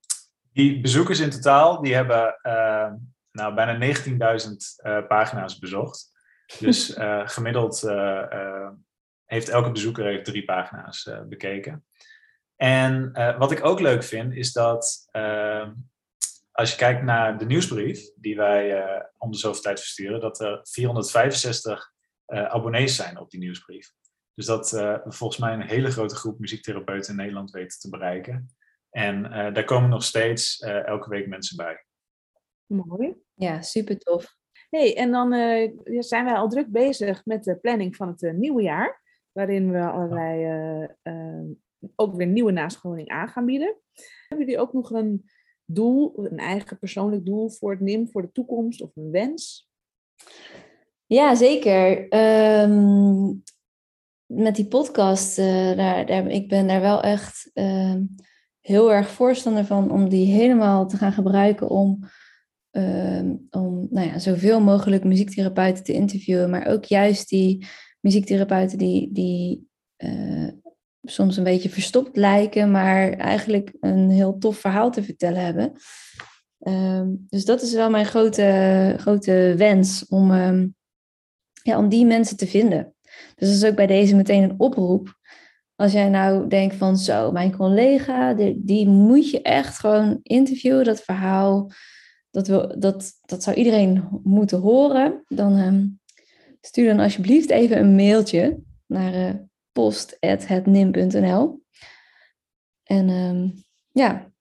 die 0.53 0.81
bezoekers 0.81 1.19
in 1.19 1.31
totaal, 1.31 1.83
die 1.83 1.95
hebben 1.95 2.39
uh, 2.43 2.93
nou, 3.33 3.55
bijna 3.55 3.95
19.000 3.95 4.51
eh, 4.77 5.07
pagina's 5.07 5.59
bezocht. 5.59 6.11
Dus 6.59 6.95
gemiddeld 7.37 7.81
heeft 9.25 9.49
elke 9.49 9.71
bezoeker 9.71 10.05
heeft 10.05 10.25
drie 10.25 10.45
pagina's 10.45 11.11
bekeken. 11.29 11.85
En 12.57 13.13
wat 13.39 13.53
ik 13.53 13.65
ook 13.65 13.81
leuk 13.81 14.03
vind, 14.03 14.35
is 14.35 14.53
dat 14.53 15.09
ehm, 15.11 15.73
als 16.53 16.71
je 16.71 16.77
kijkt 16.77 17.03
naar 17.03 17.39
de 17.39 17.45
nieuwsbrief 17.45 18.11
die 18.17 18.37
wij 18.37 18.85
om 19.19 19.31
de 19.31 19.39
zoveel 19.39 19.63
tijd 19.63 19.81
versturen, 19.81 20.21
dat 20.21 20.41
er 20.41 20.61
465 20.63 21.93
uh, 22.27 22.39
eh, 22.39 22.45
abonnees 22.45 22.97
zijn 22.97 23.19
op 23.19 23.31
die 23.31 23.41
nieuwsbrief. 23.41 23.93
Dus 24.35 24.47
dat 24.47 24.73
uh, 24.73 24.99
volgens 25.05 25.41
mij 25.41 25.53
een 25.53 25.69
hele 25.69 25.91
grote 25.91 26.15
groep 26.15 26.39
muziektherapeuten 26.39 27.11
in 27.11 27.17
Nederland 27.17 27.51
weten 27.51 27.79
te 27.79 27.89
bereiken. 27.89 28.57
En 28.93 29.23
daar 29.53 29.65
komen 29.65 29.91
nog 29.91 30.05
steeds 30.05 30.59
elke 30.61 31.09
week 31.09 31.27
mensen 31.27 31.56
bij. 31.56 31.85
Mooi. 32.67 33.15
Ja, 33.35 33.62
super 33.62 33.99
tof. 33.99 34.37
hey, 34.71 34.97
en 34.97 35.11
dan 35.11 35.33
zijn 35.99 36.25
wij 36.25 36.35
al 36.35 36.49
druk 36.49 36.69
bezig 36.69 37.25
met 37.25 37.44
de 37.44 37.56
planning 37.56 37.97
van 37.97 38.09
het 38.09 38.37
nieuwe 38.37 38.62
jaar. 38.62 39.03
Waarin 39.33 39.73
we 39.73 39.81
allerlei 39.81 40.89
ook 41.97 42.17
weer 42.17 42.27
nieuwe 42.27 42.53
nascholing 42.53 43.09
aan 43.09 43.29
gaan 43.29 43.47
bieden. 43.47 43.77
Hebben 44.29 44.47
jullie 44.47 44.61
ook 44.61 44.73
nog 44.73 44.91
een 44.91 45.31
doel, 45.65 46.27
een 46.27 46.39
eigen 46.39 46.79
persoonlijk 46.79 47.25
doel 47.25 47.50
voor 47.50 47.71
het 47.71 47.81
NIM, 47.81 48.09
voor 48.09 48.23
de 48.23 48.33
toekomst 48.33 48.83
of 48.83 48.97
een 48.97 49.11
wens? 49.11 49.71
Ja, 51.06 51.35
zeker. 51.35 52.09
Ehm, 52.09 53.35
met 54.27 54.56
die 54.56 54.69
podcast, 54.69 55.39
uh, 55.39 55.77
daar, 55.77 56.06
daar, 56.06 56.27
ik 56.27 56.49
ben 56.49 56.67
daar 56.67 56.81
wel 56.81 57.03
echt 57.03 57.50
ehm, 57.53 58.05
heel 58.62 58.93
erg 58.93 59.11
voorstander 59.11 59.64
van 59.64 59.91
om 59.91 60.09
die 60.09 60.35
helemaal 60.35 60.88
te 60.88 60.97
gaan 60.97 61.12
gebruiken 61.12 61.69
om, 61.69 61.99
ehm, 62.70 63.35
om 63.50 63.87
nou 63.91 64.06
ja, 64.06 64.19
zoveel 64.19 64.61
mogelijk 64.61 65.05
muziektherapeuten 65.05 65.85
te 65.85 65.93
interviewen, 65.93 66.50
maar 66.50 66.67
ook 66.67 66.85
juist 66.85 67.29
die 67.29 67.67
muziektherapeuten 68.01 68.79
die, 68.79 69.13
die 69.13 69.70
uh, 70.05 70.48
soms 71.03 71.37
een 71.37 71.44
beetje 71.44 71.69
verstopt 71.69 72.17
lijken, 72.17 72.70
maar 72.70 73.13
eigenlijk 73.13 73.72
een 73.81 74.10
heel 74.10 74.39
tof 74.39 74.56
verhaal 74.56 74.91
te 74.91 75.03
vertellen 75.03 75.44
hebben. 75.44 75.72
Ehm, 76.58 77.08
dus 77.29 77.44
dat 77.44 77.63
is 77.63 77.72
wel 77.72 77.91
mijn 77.91 78.06
grote, 78.06 78.94
grote 78.98 79.55
wens 79.56 80.06
om, 80.08 80.32
ehm, 80.32 80.69
ja, 81.63 81.79
om 81.79 81.89
die 81.89 82.06
mensen 82.06 82.37
te 82.37 82.46
vinden. 82.46 82.94
Dus 83.34 83.48
dat 83.48 83.56
is 83.56 83.65
ook 83.65 83.77
bij 83.77 83.87
deze 83.87 84.17
meteen 84.17 84.43
een 84.43 84.60
oproep. 84.60 85.20
Als 85.82 85.93
jij 85.93 86.08
nou 86.08 86.48
denkt 86.48 86.74
van 86.74 86.96
zo, 86.96 87.32
mijn 87.32 87.56
collega, 87.56 88.34
die, 88.34 88.65
die 88.65 88.86
moet 88.89 89.31
je 89.31 89.43
echt 89.43 89.79
gewoon 89.79 90.20
interviewen, 90.22 90.84
dat 90.84 91.03
verhaal, 91.03 91.72
dat, 92.31 92.46
wil, 92.46 92.81
dat, 92.81 93.12
dat 93.20 93.43
zou 93.43 93.56
iedereen 93.56 94.20
moeten 94.22 94.60
horen. 94.60 95.24
Dan 95.29 95.58
um, 95.58 96.01
stuur 96.60 96.89
dan 96.89 97.01
alsjeblieft 97.01 97.51
even 97.51 97.79
een 97.79 97.94
mailtje 97.94 98.62
naar 98.86 99.15
uh, 99.15 99.34
post.hetnim.nl. 99.72 101.65
En 102.82 103.08
um, 103.08 103.65
ja, 103.93 104.32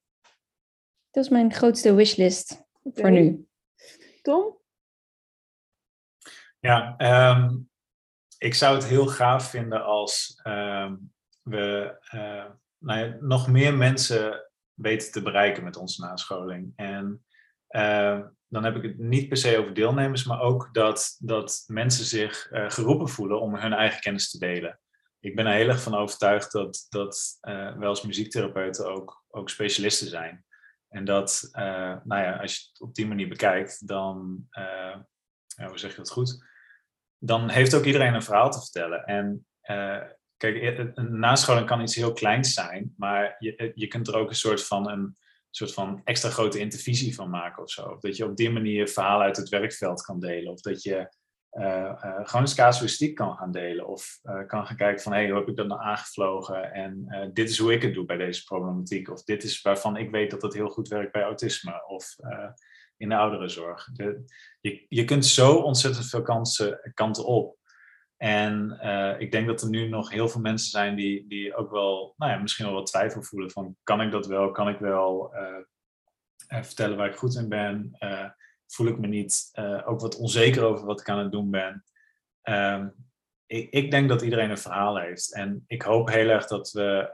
dat 1.12 1.24
is 1.24 1.30
mijn 1.30 1.54
grootste 1.54 1.94
wishlist 1.94 2.68
okay. 2.84 3.04
voor 3.04 3.12
nu. 3.12 3.48
Tom? 4.22 4.58
Ja, 6.60 6.96
um, 7.32 7.70
ik 8.38 8.54
zou 8.54 8.76
het 8.76 8.86
heel 8.86 9.08
gaaf 9.08 9.50
vinden 9.50 9.86
als 9.86 10.40
um, 10.44 11.11
we 11.42 11.98
uh, 12.14 12.46
nou 12.78 13.00
ja, 13.00 13.18
nog 13.20 13.48
meer 13.48 13.74
mensen 13.74 14.52
weten 14.74 15.12
te 15.12 15.22
bereiken 15.22 15.64
met 15.64 15.76
onze 15.76 16.02
nascholing. 16.02 16.74
En 16.76 17.26
uh, 17.70 18.20
dan 18.48 18.64
heb 18.64 18.76
ik 18.76 18.84
het 18.84 18.98
niet 18.98 19.28
per 19.28 19.38
se 19.38 19.58
over 19.58 19.74
deelnemers, 19.74 20.26
maar 20.26 20.42
ook 20.42 20.70
dat, 20.74 21.16
dat 21.20 21.64
mensen 21.68 22.06
zich 22.06 22.52
uh, 22.52 22.70
geroepen 22.70 23.10
voelen 23.10 23.42
om 23.42 23.56
hun 23.56 23.74
eigen 23.74 24.02
kennis 24.02 24.30
te 24.30 24.38
delen 24.38 24.80
ik 25.22 25.36
ben 25.36 25.46
er 25.46 25.54
heel 25.54 25.68
erg 25.68 25.82
van 25.82 25.96
overtuigd 25.96 26.52
dat, 26.52 26.86
dat 26.90 27.38
uh, 27.42 27.82
als 27.82 28.02
muziektherapeuten 28.02 28.92
ook, 28.92 29.26
ook 29.28 29.50
specialisten 29.50 30.08
zijn. 30.08 30.46
En 30.88 31.06
dat, 31.06 31.50
nou 32.04 32.22
ja, 32.22 32.38
als 32.38 32.56
je 32.56 32.68
het 32.72 32.82
op 32.82 32.96
die 32.96 33.08
manier 33.08 33.28
bekijkt, 33.28 33.88
dan, 33.88 34.48
hoe 35.56 35.80
zeg 35.80 35.92
je 35.92 35.98
dat 35.98 36.12
goed? 36.12 36.46
Dan 37.18 37.50
heeft 37.50 37.76
ook 37.76 37.86
iedereen 37.86 38.14
een 38.14 38.24
verhaal 38.24 38.52
te 38.52 38.60
vertellen. 38.60 39.04
En 39.04 39.48
kijk, 40.42 40.92
een 40.96 41.20
nascholing 41.20 41.68
kan 41.68 41.82
iets 41.82 41.96
heel 41.96 42.14
kleins 42.14 42.54
zijn, 42.54 42.94
maar 42.98 43.36
je, 43.40 43.72
je 43.76 43.88
kunt 43.88 44.08
er 44.08 44.16
ook 44.16 44.30
een 44.30 44.36
soort 44.36 44.66
van 44.66 44.90
een, 44.90 45.18
soort 45.50 45.74
van 45.74 46.02
extra 46.04 46.30
grote 46.30 46.60
intervisie 46.60 47.16
van 47.16 47.30
maken 47.30 47.64
of 47.64 47.70
zo. 47.70 47.86
Of 47.86 48.00
dat 48.00 48.18
je 48.18 48.26
op 48.26 48.36
die 48.36 48.50
manier 48.50 48.88
verhalen 48.88 49.26
uit 49.26 49.38
het 49.38 49.50
werkveld 49.50 50.02
kan 50.02 50.20
delen. 50.20 50.52
Of 50.52 50.62
dat 50.62 50.84
je 50.84 51.14
gewoon 52.24 52.42
eens 52.42 52.56
casuïstiek 52.56 53.16
kan 53.16 53.36
gaan 53.36 53.52
delen. 53.52 53.88
Of 53.88 54.20
kan 54.48 54.66
gaan 54.66 54.76
kijken 54.76 55.04
van, 55.04 55.12
hé, 55.12 55.18
hey, 55.18 55.30
hoe 55.30 55.40
heb 55.40 55.48
ik 55.48 55.56
dat 55.56 55.68
nou 55.68 55.82
aangevlogen? 55.82 56.74
En 56.74 57.06
dit 57.34 57.50
is 57.50 57.58
hoe 57.58 57.74
ik 57.74 57.82
het 57.82 57.94
doe 57.94 58.06
bij 58.06 58.18
deze 58.18 58.44
problematiek. 58.44 59.10
Of 59.10 59.24
dit 59.24 59.44
is 59.44 59.62
waarvan 59.62 59.98
ik 59.98 60.12
weet 60.12 60.32
dat 60.32 60.42
het 60.42 60.54
heel 60.54 60.70
goed 60.70 60.88
werkt 60.88 61.12
bij 61.12 61.24
autisme. 61.24 61.84
Of 61.88 62.16
in 62.98 63.10
de 63.10 63.16
ouderenzorg. 63.16 63.90
De, 63.94 64.26
je, 64.62 64.86
je 64.90 65.06
kunt 65.06 65.26
zo 65.26 65.56
ontzettend 65.56 66.10
veel 66.10 66.22
kansen, 66.22 66.92
kanten 66.94 67.26
op. 67.26 67.60
En 68.22 68.80
ik 69.20 69.32
denk 69.32 69.48
dat 69.48 69.62
er 69.62 69.70
nu 69.70 69.88
nog 69.88 70.10
heel 70.10 70.28
veel 70.28 70.42
mensen 70.42 70.70
zijn 70.70 70.96
die, 70.96 71.28
die 71.28 71.56
ook 71.56 71.72
wel, 71.72 72.14
nou 72.18 72.32
ja, 72.32 72.38
misschien 72.38 72.66
wel 72.66 72.74
wat 72.74 72.86
twijfel 72.86 73.22
voelen 73.22 73.52
van, 73.52 73.76
kan 73.84 74.02
ik 74.02 74.12
dat 74.12 74.28
wel? 74.28 74.52
Kan 74.52 74.70
ik 74.70 74.80
wel 74.80 75.34
vertellen 76.48 76.98
waar 76.98 77.10
ik 77.10 77.16
goed 77.16 77.36
in 77.36 77.50
ben? 77.50 77.98
voel 78.68 78.88
ik 78.88 79.00
me 79.00 79.08
niet 79.08 79.52
ook 79.86 80.00
wat 80.00 80.18
onzeker 80.18 80.64
over 80.64 80.86
wat 80.86 81.00
ik 81.00 81.10
aan 81.10 81.20
het 81.20 81.32
doen 81.32 81.50
ben. 81.50 81.84
Um, 82.44 82.94
ik, 83.46 83.70
ik, 83.70 83.92
denk 83.92 84.10
dat 84.10 84.22
iedereen 84.22 84.50
een 84.50 84.58
verhaal 84.58 84.98
heeft. 84.98 85.34
En 85.34 85.64
ik 85.68 85.82
hoop 85.82 86.10
heel 86.10 86.30
erg 86.30 86.48
dat 86.48 86.72
we 86.72 87.10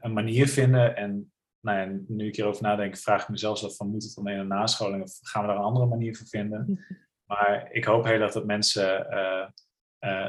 een 0.00 0.12
manier 0.12 0.48
vinden. 0.48 0.96
En 0.96 1.32
nou 1.60 1.78
ja, 1.78 1.98
nu 2.08 2.26
ik 2.26 2.36
hierover 2.36 2.62
nadenk, 2.62 2.96
vraag 2.96 3.22
ik 3.22 3.28
mezelf 3.28 3.64
af 3.64 3.76
van 3.76 3.90
moet 3.90 4.02
het 4.02 4.18
alleen 4.18 4.38
een 4.38 4.46
nascholing 4.46 5.02
of 5.02 5.18
gaan 5.20 5.42
we 5.42 5.48
daar 5.48 5.56
een 5.56 5.62
andere 5.62 5.86
manier 5.86 6.16
voor 6.16 6.26
vinden? 6.26 6.66
Maar 7.30 7.68
ik 7.72 7.84
hoop 7.84 8.04
heel 8.04 8.20
erg 8.20 8.32
dat 8.32 8.46
mensen 8.46 9.06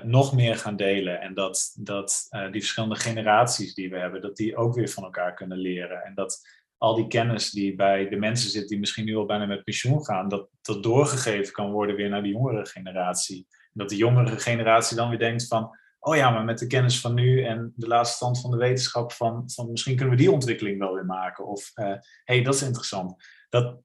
nog 0.04 0.36
meer 0.36 0.56
gaan 0.56 0.76
delen. 0.76 1.22
En 1.22 1.34
dat, 1.34 1.76
dat 1.80 2.28
die 2.30 2.62
verschillende 2.62 2.96
generaties 2.96 3.74
die 3.74 3.90
we 3.90 3.98
hebben, 3.98 4.22
dat 4.22 4.36
die 4.36 4.56
ook 4.56 4.76
weer 4.76 4.90
van 4.90 5.04
elkaar 5.04 5.34
kunnen 5.34 5.58
leren. 5.58 6.04
En 6.04 6.14
dat 6.16 6.40
al 6.78 6.96
die 6.96 7.08
kennis 7.08 7.50
die 7.50 7.76
bij 7.76 8.10
de 8.10 8.16
mensen 8.16 8.50
zit 8.50 8.68
die 8.68 8.80
misschien 8.80 9.06
nu 9.06 9.16
al 9.16 9.26
bijna 9.26 9.46
met 9.46 9.64
pensioen 9.64 10.06
gaan, 10.06 10.30
dat 10.30 10.50
dat 10.62 10.84
doorgegeven 10.84 11.54
kan 11.54 11.72
worden 11.72 11.96
weer 11.96 12.10
naar 12.10 12.24
de 12.24 12.30
jongere 12.30 12.66
generatie. 12.66 13.48
En 13.50 13.72
dat 13.74 13.90
de 13.90 13.96
jongere 13.96 14.40
generatie 14.40 14.98
dan 14.98 15.10
weer 15.10 15.20
denkt 15.20 15.48
van, 15.48 15.78
oh 16.00 16.16
ja, 16.16 16.30
maar 16.30 16.44
met 16.44 16.60
de 16.60 16.68
kennis 16.68 17.00
van 17.00 17.14
nu 17.14 17.44
en 17.44 17.74
de 17.76 17.88
laatste 17.88 18.16
stand 18.16 18.42
van 18.42 18.52
de 18.52 18.58
wetenschap, 18.58 19.12
van, 19.12 19.44
van 19.50 19.72
misschien 19.72 19.96
kunnen 19.96 20.16
we 20.16 20.22
die 20.22 20.32
ontwikkeling 20.32 20.80
wel 20.80 20.94
weer 20.94 21.06
maken. 21.06 21.48
Of, 21.48 21.72
hé, 21.74 21.92
uh, 21.92 21.98
hey, 22.24 22.42
dat 22.42 22.54
is 22.54 22.62
interessant. 22.62 23.24
Dat, 23.50 23.78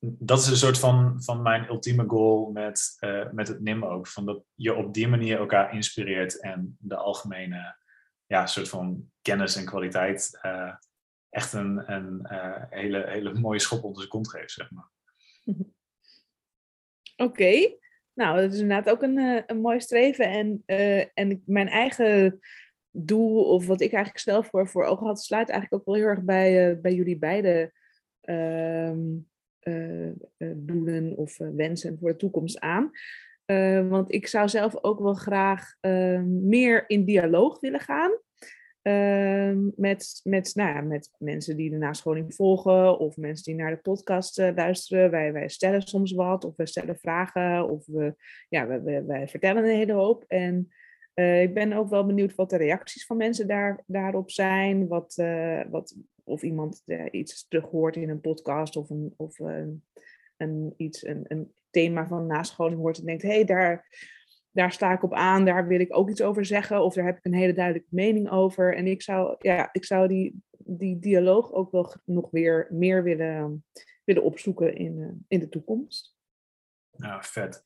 dat 0.00 0.38
is 0.38 0.46
een 0.46 0.56
soort 0.56 0.78
van, 0.78 1.22
van 1.22 1.42
mijn 1.42 1.68
ultieme 1.68 2.04
goal 2.06 2.50
met, 2.50 2.96
uh, 3.00 3.30
met 3.30 3.48
het 3.48 3.60
NIM 3.60 3.84
ook. 3.84 4.06
Van 4.06 4.26
dat 4.26 4.42
je 4.54 4.74
op 4.74 4.94
die 4.94 5.08
manier 5.08 5.38
elkaar 5.38 5.74
inspireert 5.74 6.40
en 6.40 6.76
de 6.80 6.96
algemene 6.96 7.76
ja, 8.26 8.46
soort 8.46 8.68
van 8.68 9.10
kennis 9.22 9.56
en 9.56 9.64
kwaliteit 9.64 10.38
uh, 10.42 10.74
echt 11.30 11.52
een, 11.52 11.92
een 11.92 12.26
uh, 12.32 12.64
hele, 12.70 13.06
hele 13.06 13.34
mooie 13.34 13.58
schop 13.58 13.82
onder 13.82 13.98
zijn 13.98 14.08
kont 14.08 14.30
geeft, 14.30 14.52
zeg 14.52 14.70
maar. 14.70 14.90
Oké, 17.16 17.76
nou 18.12 18.40
dat 18.40 18.52
is 18.52 18.60
inderdaad 18.60 18.90
ook 18.94 19.02
een, 19.02 19.42
een 19.46 19.60
mooi 19.60 19.80
streven. 19.80 20.30
En, 20.30 20.62
en 21.14 21.42
mijn 21.46 21.68
eigen 21.68 22.40
doel, 22.90 23.44
of 23.44 23.66
wat 23.66 23.80
ik 23.80 23.92
eigenlijk 23.92 24.18
stel 24.18 24.42
voor, 24.42 24.68
voor 24.68 24.84
ogen 24.84 25.06
had, 25.06 25.22
sluit 25.22 25.48
eigenlijk 25.48 25.80
ook 25.80 25.86
wel 25.86 26.02
heel 26.02 26.12
erg 26.12 26.22
bij, 26.22 26.80
bij 26.80 26.94
jullie 26.94 27.18
beide 27.18 27.72
ehm, 28.20 28.98
doelen 30.56 31.16
of 31.16 31.38
wensen 31.38 31.98
voor 31.98 32.10
de 32.10 32.16
toekomst 32.16 32.60
aan. 32.60 32.90
want 33.88 34.12
ik 34.12 34.26
zou 34.26 34.48
zelf 34.48 34.84
ook 34.84 34.98
wel 34.98 35.14
graag 35.14 35.74
meer 36.26 36.84
in 36.86 37.04
dialoog 37.04 37.60
willen 37.60 37.80
gaan. 37.80 38.10
Met, 39.76 40.20
met, 40.24 40.54
nou 40.54 40.74
ja, 40.74 40.80
met 40.80 41.10
mensen 41.18 41.56
die 41.56 41.70
de 41.70 41.76
nascholing 41.76 42.34
volgen 42.34 42.98
of 42.98 43.16
mensen 43.16 43.44
die 43.44 43.62
naar 43.62 43.70
de 43.70 43.82
podcast 43.82 44.38
luisteren. 44.38 45.10
Wij, 45.10 45.32
wij 45.32 45.48
stellen 45.48 45.82
soms 45.82 46.12
wat 46.12 46.44
of 46.44 46.56
we 46.56 46.66
stellen 46.66 46.98
vragen 46.98 47.70
of 47.70 47.86
we, 47.86 48.14
ja, 48.48 48.66
wij, 48.66 49.04
wij, 49.04 49.28
vertellen 49.28 49.64
een 49.64 49.76
hele 49.76 49.92
hoop. 49.92 50.24
En 50.26 50.68
ik 51.14 51.54
ben 51.54 51.72
ook 51.72 51.88
wel 51.88 52.06
benieuwd 52.06 52.34
wat 52.34 52.50
de 52.50 52.56
reacties 52.56 53.06
van 53.06 53.16
mensen 53.16 53.46
daar, 53.46 53.82
daarop 53.86 54.30
zijn. 54.30 54.88
Wat, 54.88 55.14
wat, 55.70 55.96
of 56.28 56.42
iemand 56.42 56.82
iets 57.10 57.48
terug 57.48 57.64
hoort 57.64 57.96
in 57.96 58.08
een 58.08 58.20
podcast 58.20 58.76
of, 58.76 58.90
een, 58.90 59.14
of 59.16 59.38
een, 59.38 59.84
een, 60.36 60.74
iets, 60.76 61.06
een, 61.06 61.24
een 61.28 61.52
thema 61.70 62.06
van 62.06 62.26
nascholing 62.26 62.80
hoort 62.80 62.98
en 62.98 63.04
denkt, 63.04 63.22
hé, 63.22 63.28
hey, 63.28 63.44
daar 63.44 63.86
daar 64.58 64.72
sta 64.72 64.92
ik 64.92 65.02
op 65.02 65.14
aan, 65.14 65.44
daar 65.44 65.66
wil 65.66 65.80
ik 65.80 65.96
ook 65.96 66.10
iets 66.10 66.22
over 66.22 66.44
zeggen, 66.44 66.82
of 66.82 66.94
daar 66.94 67.04
heb 67.04 67.18
ik 67.18 67.24
een 67.24 67.34
hele 67.34 67.52
duidelijke 67.52 67.88
mening 67.90 68.30
over. 68.30 68.76
En 68.76 68.86
ik 68.86 69.02
zou, 69.02 69.36
ja, 69.38 69.68
ik 69.72 69.84
zou 69.84 70.08
die, 70.08 70.42
die 70.58 70.98
dialoog 70.98 71.52
ook 71.52 71.70
wel 71.70 71.94
nog 72.04 72.30
weer 72.30 72.66
meer 72.70 73.02
willen, 73.02 73.64
willen 74.04 74.22
opzoeken 74.22 74.76
in, 74.76 74.98
uh, 74.98 75.08
in 75.28 75.38
de 75.38 75.48
toekomst. 75.48 76.16
Ja, 76.90 77.22
vet. 77.22 77.64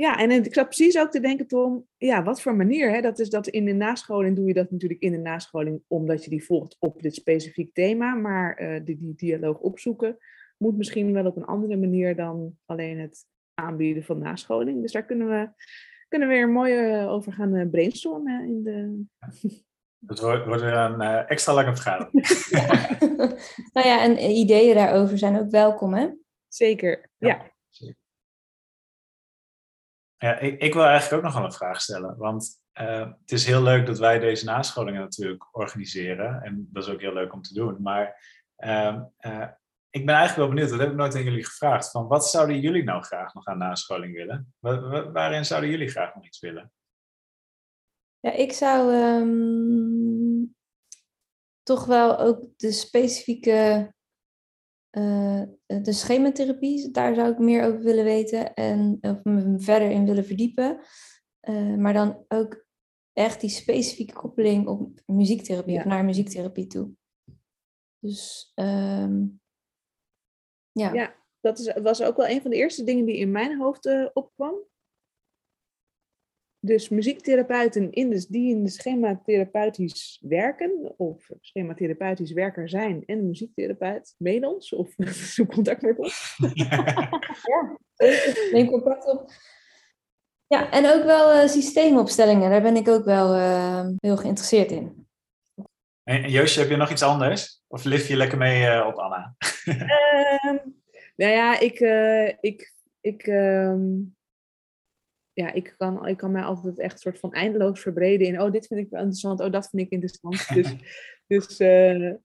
Ja, 0.00 0.18
en 0.18 0.30
ik 0.30 0.54
zat 0.54 0.64
precies 0.64 0.98
ook 0.98 1.10
te 1.10 1.20
denken, 1.20 1.46
Tom, 1.46 1.86
ja, 1.96 2.22
wat 2.22 2.42
voor 2.42 2.56
manier? 2.56 2.90
Hè? 2.90 3.00
Dat 3.00 3.18
is 3.18 3.30
dat 3.30 3.46
in 3.46 3.64
de 3.64 3.72
nascholing 3.72 4.36
doe 4.36 4.46
je 4.46 4.54
dat 4.54 4.70
natuurlijk 4.70 5.00
in 5.00 5.12
de 5.12 5.18
nascholing 5.18 5.82
omdat 5.86 6.24
je 6.24 6.30
die 6.30 6.44
volgt 6.44 6.76
op 6.78 7.02
dit 7.02 7.14
specifiek 7.14 7.74
thema, 7.74 8.14
maar 8.14 8.62
uh, 8.62 8.80
die, 8.84 8.98
die 8.98 9.14
dialoog 9.14 9.58
opzoeken 9.58 10.16
moet 10.56 10.76
misschien 10.76 11.12
wel 11.12 11.26
op 11.26 11.36
een 11.36 11.44
andere 11.44 11.76
manier 11.76 12.16
dan 12.16 12.56
alleen 12.66 12.98
het 12.98 13.26
aanbieden 13.54 14.04
van 14.04 14.18
nascholing. 14.18 14.82
Dus 14.82 14.92
daar 14.92 15.04
kunnen 15.04 15.28
we 15.28 15.48
kunnen 16.08 16.28
we 16.28 16.34
weer 16.34 16.48
mooi 16.48 16.74
eh, 16.74 17.10
over 17.12 17.32
gaan 17.32 17.54
eh, 17.54 17.70
brainstormen 17.70 18.44
in 18.44 18.62
de. 18.62 19.04
Het 20.06 20.20
wordt, 20.20 20.46
wordt 20.46 20.62
weer 20.62 20.76
een 20.76 21.00
uh, 21.00 21.30
extra 21.30 21.54
lange 21.54 21.76
vergadering. 21.76 22.12
nou 23.74 23.86
ja, 23.86 24.02
en 24.02 24.30
ideeën 24.30 24.74
daarover 24.74 25.18
zijn 25.18 25.38
ook 25.38 25.50
welkom, 25.50 25.94
hè? 25.94 26.08
Zeker, 26.48 27.10
ja. 27.18 27.28
ja. 27.28 27.50
Ja 30.20 30.38
ik, 30.38 30.74
wil 30.74 30.84
eigenlijk 30.84 31.12
ook 31.12 31.22
nog 31.22 31.34
wel 31.34 31.44
een 31.44 31.52
vraag 31.52 31.80
stellen. 31.80 32.16
Want 32.16 32.62
uh, 32.80 33.10
het 33.20 33.32
is 33.32 33.46
heel 33.46 33.62
leuk 33.62 33.86
dat 33.86 33.98
wij 33.98 34.18
deze 34.18 34.44
nascholingen 34.44 35.00
natuurlijk 35.00 35.48
organiseren. 35.52 36.42
En 36.42 36.68
dat 36.72 36.82
is 36.82 36.88
ook 36.88 37.00
heel 37.00 37.12
leuk 37.12 37.32
om 37.32 37.42
te 37.42 37.54
doen. 37.54 37.82
Maar 37.82 38.24
uh, 38.58 39.02
ik 39.90 40.06
ben 40.06 40.14
eigenlijk 40.14 40.36
wel 40.36 40.48
benieuwd, 40.48 40.70
dat 40.70 40.78
heb 40.78 40.90
ik 40.90 40.96
nooit 40.96 41.14
aan 41.14 41.22
jullie 41.22 41.44
gevraagd. 41.44 41.90
Van 41.90 42.06
wat 42.06 42.28
zouden 42.28 42.60
jullie 42.60 42.84
nou 42.84 43.02
graag 43.02 43.34
nog 43.34 43.46
aan 43.46 43.58
nascholing 43.58 44.14
willen? 44.14 44.54
waarin 45.12 45.44
zouden 45.44 45.70
jullie 45.70 45.88
graag 45.88 46.14
nog 46.14 46.26
iets 46.26 46.40
willen? 46.40 46.72
Ja, 48.20 48.32
ik 48.32 48.52
zou 48.52 48.94
um, 48.94 50.54
toch 51.62 51.84
wel 51.84 52.18
ook 52.18 52.44
de 52.56 52.72
specifieke, 52.72 53.92
uh, 54.90 55.42
de 55.66 55.92
schematherapie, 55.92 56.90
daar 56.90 57.14
zou 57.14 57.32
ik 57.32 57.38
meer 57.38 57.64
over 57.64 57.80
willen 57.80 58.04
weten 58.04 58.54
en 58.54 58.98
of 59.00 59.24
me 59.24 59.54
verder 59.58 59.90
in 59.90 60.06
willen 60.06 60.24
verdiepen. 60.24 60.80
Uh, 61.48 61.76
maar 61.76 61.92
dan 61.92 62.24
ook 62.28 62.64
echt 63.12 63.40
die 63.40 63.50
specifieke 63.50 64.14
koppeling 64.14 64.66
op 64.66 65.00
muziektherapie, 65.06 65.72
ja. 65.72 65.78
of 65.78 65.84
naar 65.84 66.04
muziektherapie 66.04 66.66
toe. 66.66 66.90
Dus 67.98 68.52
um, 68.54 69.40
ja, 70.72 70.92
ja 70.92 71.14
dat 71.40 71.58
is, 71.58 71.72
was 71.72 72.02
ook 72.02 72.16
wel 72.16 72.28
een 72.28 72.42
van 72.42 72.50
de 72.50 72.56
eerste 72.56 72.84
dingen 72.84 73.04
die 73.04 73.16
in 73.16 73.30
mijn 73.30 73.58
hoofd 73.58 73.86
uh, 73.86 74.08
opkwam. 74.12 74.54
Dus 76.62 76.88
muziektherapeuten 76.88 77.92
in 77.92 78.10
de, 78.10 78.26
die 78.28 78.50
in 78.50 78.64
de 78.64 78.70
schematherapeutisch 78.70 80.18
werken, 80.22 80.94
of 80.96 81.30
schematherapeutisch 81.40 82.32
werker 82.32 82.68
zijn 82.68 83.02
en 83.06 83.26
muziektherapeut, 83.26 84.14
mail 84.18 84.54
ons 84.54 84.72
of 84.72 84.94
zoek 85.34 85.52
contact 85.52 85.82
met 85.82 85.98
ons. 85.98 86.36
ja, 86.54 87.76
neem 88.52 88.66
contact 88.66 89.06
op. 89.06 89.32
Ja, 90.46 90.70
en 90.70 90.86
ook 90.86 91.04
wel 91.04 91.42
uh, 91.42 91.48
systeemopstellingen, 91.48 92.50
daar 92.50 92.62
ben 92.62 92.76
ik 92.76 92.88
ook 92.88 93.04
wel 93.04 93.36
uh, 93.36 93.86
heel 93.96 94.16
geïnteresseerd 94.16 94.70
in. 94.70 95.08
En 96.02 96.30
Joosje, 96.30 96.60
heb 96.60 96.68
je 96.68 96.76
nog 96.76 96.90
iets 96.90 97.02
anders? 97.02 97.62
Of 97.68 97.84
lift 97.84 98.06
je 98.06 98.16
lekker 98.16 98.38
mee 98.38 98.62
uh, 98.62 98.86
op 98.86 98.94
Anna? 98.94 99.34
uh, 99.64 100.42
nou 101.20 101.32
ja, 101.32 101.58
ik, 101.58 101.80
uh, 101.80 102.28
ik, 102.28 102.74
ik, 103.00 103.26
um, 103.26 104.16
ja, 105.40 105.52
ik, 105.52 105.74
kan, 105.76 106.06
ik 106.06 106.16
kan 106.16 106.30
mij 106.30 106.42
altijd 106.42 106.78
echt 106.78 107.00
soort 107.00 107.18
van 107.18 107.32
eindeloos 107.32 107.80
verbreden 107.80 108.26
in, 108.26 108.40
oh, 108.40 108.52
dit 108.52 108.66
vind 108.66 108.80
ik 108.80 108.90
wel 108.90 109.00
interessant, 109.00 109.40
oh, 109.40 109.52
dat 109.52 109.68
vind 109.68 109.82
ik 109.82 109.90
interessant. 109.90 110.48
Dus, 111.28 111.56
dus 111.56 111.56
ja, 111.58 112.18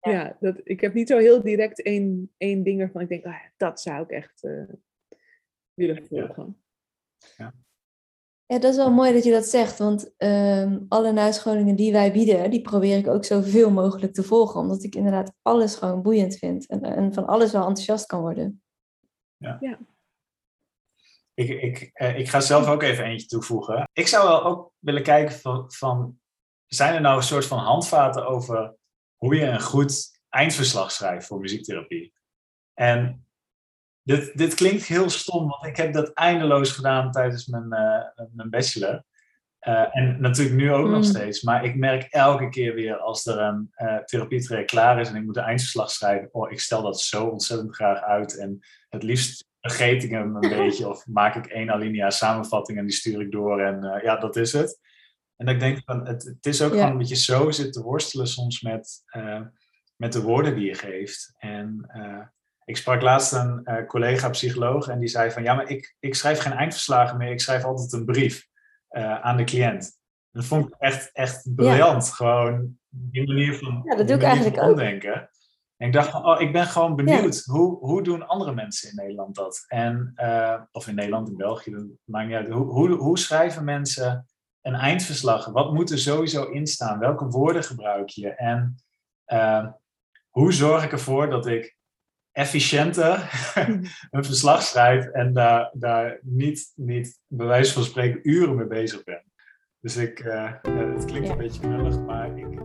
ja 0.00 0.36
dat, 0.40 0.60
ik 0.64 0.80
heb 0.80 0.94
niet 0.94 1.08
zo 1.08 1.18
heel 1.18 1.42
direct 1.42 1.82
één, 1.82 2.32
één 2.36 2.62
ding 2.62 2.78
waarvan 2.78 3.00
ik 3.00 3.08
denk, 3.08 3.24
ah, 3.24 3.44
dat 3.56 3.80
zou 3.80 4.02
ik 4.02 4.10
echt 4.10 4.40
willen 5.74 6.06
volgen. 6.06 6.62
Ja. 7.36 7.54
Ja, 8.46 8.58
dat 8.58 8.70
is 8.70 8.76
wel 8.76 8.92
mooi 8.92 9.12
dat 9.12 9.24
je 9.24 9.30
dat 9.30 9.44
zegt, 9.44 9.78
want 9.78 10.14
um, 10.18 10.86
alle 10.88 11.12
nascholingen 11.12 11.76
die 11.76 11.92
wij 11.92 12.12
bieden, 12.12 12.50
die 12.50 12.60
probeer 12.60 12.98
ik 12.98 13.06
ook 13.06 13.24
zoveel 13.24 13.70
mogelijk 13.70 14.14
te 14.14 14.22
volgen, 14.22 14.60
omdat 14.60 14.82
ik 14.82 14.94
inderdaad 14.94 15.32
alles 15.42 15.74
gewoon 15.74 16.02
boeiend 16.02 16.36
vind 16.36 16.66
en, 16.66 16.82
en 16.82 17.14
van 17.14 17.26
alles 17.26 17.52
wel 17.52 17.66
enthousiast 17.66 18.06
kan 18.06 18.20
worden. 18.20 18.62
Ja. 19.36 19.56
ja. 19.60 19.78
Ik, 21.34 21.48
ik, 21.48 21.90
eh, 21.92 22.18
ik 22.18 22.28
ga 22.28 22.40
zelf 22.40 22.66
ook 22.66 22.82
even 22.82 23.04
eentje 23.04 23.26
toevoegen. 23.26 23.88
Ik 23.92 24.06
zou 24.06 24.28
wel 24.28 24.44
ook 24.44 24.72
willen 24.78 25.02
kijken 25.02 25.40
van, 25.40 25.72
van 25.72 26.20
zijn 26.66 26.94
er 26.94 27.00
nou 27.00 27.16
een 27.16 27.22
soort 27.22 27.46
van 27.46 27.58
handvaten 27.58 28.26
over 28.26 28.74
hoe 29.16 29.34
je 29.34 29.44
een 29.44 29.60
goed 29.60 30.20
eindverslag 30.28 30.92
schrijf 30.92 31.26
voor 31.26 31.40
muziektherapie. 31.40 32.12
En 32.74 33.26
dit, 34.02 34.36
dit 34.36 34.54
klinkt 34.54 34.84
heel 34.84 35.10
stom, 35.10 35.48
want 35.48 35.66
ik 35.66 35.76
heb 35.76 35.92
dat 35.92 36.12
eindeloos 36.12 36.72
gedaan 36.72 37.10
tijdens 37.10 37.46
mijn, 37.46 37.66
uh, 37.72 38.26
mijn 38.32 38.50
bachelor. 38.50 39.04
Uh, 39.68 39.96
en 39.96 40.20
natuurlijk 40.20 40.56
nu 40.56 40.72
ook 40.72 40.86
nog 40.86 40.96
Mm. 40.96 41.02
steeds. 41.02 41.42
Maar 41.42 41.64
ik 41.64 41.76
merk 41.76 42.02
elke 42.02 42.48
keer 42.48 42.74
weer 42.74 42.96
als 42.98 43.26
er 43.26 43.38
een 43.38 43.72
uh, 43.76 43.96
therapietraject 43.96 44.70
klaar 44.70 45.00
is 45.00 45.08
en 45.08 45.16
ik 45.16 45.24
moet 45.24 45.36
een 45.36 45.42
eindverslag 45.42 45.90
schrijven. 45.90 46.28
Oh, 46.32 46.50
ik 46.50 46.60
stel 46.60 46.82
dat 46.82 47.00
zo 47.00 47.26
ontzettend 47.26 47.74
graag 47.74 48.00
uit. 48.00 48.38
En 48.38 48.58
het 48.88 49.02
liefst 49.02 49.44
vergeet 49.62 50.04
ik 50.04 50.10
hem 50.10 50.36
een 50.36 50.56
beetje. 50.58 50.88
Of 50.88 51.06
maak 51.06 51.34
ik 51.34 51.46
één 51.46 51.70
alinea 51.70 52.10
samenvatting 52.10 52.78
en 52.78 52.86
die 52.86 52.94
stuur 52.94 53.20
ik 53.20 53.30
door. 53.30 53.60
En 53.60 53.84
uh, 53.84 54.02
ja, 54.02 54.16
dat 54.16 54.36
is 54.36 54.52
het. 54.52 54.78
En 55.36 55.46
ik 55.46 55.60
denk 55.60 55.80
van, 55.84 56.06
het, 56.06 56.22
het 56.22 56.46
is 56.46 56.62
ook 56.62 56.70
Ja. 56.72 56.76
gewoon 56.76 56.90
een 56.92 56.98
beetje 56.98 57.16
zo 57.16 57.50
zitten 57.50 57.82
worstelen 57.82 58.26
soms 58.26 58.60
met, 58.60 59.02
uh, 59.16 59.40
met 59.96 60.12
de 60.12 60.22
woorden 60.22 60.54
die 60.54 60.66
je 60.66 60.74
geeft. 60.74 61.34
En 61.38 61.90
uh, 61.96 62.26
ik 62.64 62.76
sprak 62.76 63.02
laatst 63.02 63.32
een 63.32 63.84
collega 63.86 64.28
psycholoog 64.28 64.88
en 64.88 64.98
die 64.98 65.08
zei 65.08 65.30
van 65.30 65.42
ja, 65.42 65.54
maar 65.54 65.68
ik, 65.68 65.96
ik 66.00 66.14
schrijf 66.14 66.38
geen 66.38 66.52
eindverslagen 66.52 67.16
meer, 67.16 67.30
ik 67.30 67.40
schrijf 67.40 67.64
altijd 67.64 67.92
een 67.92 68.04
brief 68.04 68.46
aan 69.20 69.36
de 69.36 69.44
cliënt. 69.44 70.00
Dat 70.30 70.44
vond 70.44 70.66
ik 70.66 70.74
echt, 70.78 71.10
echt 71.12 71.54
briljant. 71.54 72.06
Ja. 72.06 72.12
Gewoon 72.12 72.78
die 72.88 73.26
manier 73.26 73.54
van, 73.54 73.82
ja, 73.84 73.96
dat 73.96 74.06
doe 74.06 74.16
ik 74.16 74.22
eigenlijk 74.22 74.62
ook. 74.62 74.76
En 75.82 75.88
ik 75.88 75.94
dacht 75.94 76.10
van, 76.10 76.26
oh, 76.26 76.40
ik 76.40 76.52
ben 76.52 76.66
gewoon 76.66 76.96
benieuwd, 76.96 77.42
ja. 77.44 77.52
hoe, 77.52 77.78
hoe 77.78 78.02
doen 78.02 78.26
andere 78.26 78.54
mensen 78.54 78.88
in 78.90 78.96
Nederland 78.96 79.34
dat? 79.34 79.64
En, 79.68 80.12
uh, 80.16 80.60
of 80.72 80.88
in 80.88 80.94
Nederland, 80.94 81.28
in 81.28 81.36
België, 81.36 81.70
dat 81.70 81.84
maakt 82.04 82.26
niet 82.26 82.36
uit. 82.36 82.48
Hoe, 82.48 82.66
hoe, 82.66 82.90
hoe 82.90 83.18
schrijven 83.18 83.64
mensen 83.64 84.26
een 84.60 84.74
eindverslag? 84.74 85.46
Wat 85.46 85.72
moet 85.72 85.90
er 85.90 85.98
sowieso 85.98 86.44
in 86.44 86.66
staan? 86.66 86.98
Welke 86.98 87.24
woorden 87.24 87.64
gebruik 87.64 88.08
je? 88.08 88.34
En 88.34 88.76
uh, 89.26 89.66
hoe 90.30 90.52
zorg 90.52 90.84
ik 90.84 90.92
ervoor 90.92 91.30
dat 91.30 91.46
ik 91.46 91.76
efficiënter 92.32 93.30
een 94.10 94.24
verslag 94.24 94.62
schrijf 94.62 95.06
en 95.06 95.32
daar, 95.32 95.70
daar 95.72 96.18
niet, 96.22 96.72
niet 96.74 97.20
bij 97.26 97.46
wijze 97.46 97.72
van 97.72 97.84
spreken 97.84 98.30
uren 98.30 98.56
mee 98.56 98.66
bezig 98.66 99.04
ben. 99.04 99.24
Dus 99.80 99.96
ik, 99.96 100.20
uh, 100.20 100.32
ja, 100.34 100.60
het 100.62 101.04
klinkt 101.04 101.26
ja. 101.26 101.32
een 101.32 101.38
beetje 101.38 101.60
knullig, 101.60 102.00
maar 102.00 102.38
ik... 102.38 102.60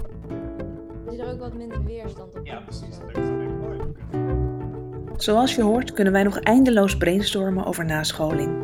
Is 1.18 1.24
er 1.24 1.32
ook 1.32 1.40
wat 1.40 1.54
minder 1.54 1.84
weerstand 1.84 2.36
op? 2.36 2.46
Ja, 2.46 2.60
precies. 2.60 3.00
Dat 3.00 3.10
ik 3.10 3.18
mooi. 3.62 3.80
Zoals 5.16 5.56
je 5.56 5.62
hoort 5.62 5.94
kunnen 5.94 6.14
wij 6.14 6.24
nog 6.24 6.40
eindeloos 6.40 6.98
brainstormen 6.98 7.66
over 7.66 7.86
nascholing. 7.86 8.58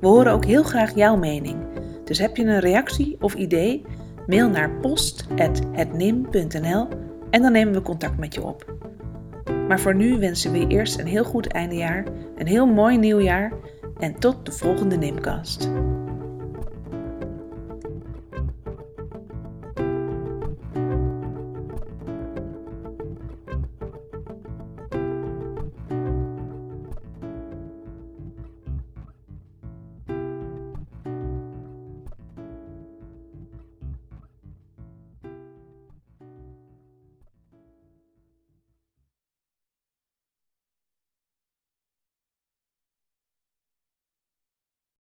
We 0.00 0.06
horen 0.06 0.32
ook 0.32 0.44
heel 0.44 0.62
graag 0.62 0.94
jouw 0.94 1.16
mening. 1.16 1.56
Dus 2.04 2.18
heb 2.18 2.36
je 2.36 2.44
een 2.44 2.60
reactie 2.60 3.16
of 3.20 3.34
idee? 3.34 3.84
Mail 4.26 4.48
naar 4.48 4.70
post.hetnim.nl 4.70 6.88
en 7.30 7.42
dan 7.42 7.52
nemen 7.52 7.74
we 7.74 7.82
contact 7.82 8.18
met 8.18 8.34
je 8.34 8.42
op. 8.42 8.74
Maar 9.68 9.80
voor 9.80 9.94
nu 9.94 10.18
wensen 10.18 10.52
we 10.52 10.58
je 10.58 10.66
eerst 10.66 10.98
een 10.98 11.06
heel 11.06 11.24
goed 11.24 11.46
eindejaar, 11.46 12.04
een 12.36 12.46
heel 12.46 12.66
mooi 12.66 12.98
nieuwjaar 12.98 13.52
en 13.98 14.18
tot 14.18 14.46
de 14.46 14.52
volgende 14.52 14.96
Nimcast. 14.96 15.70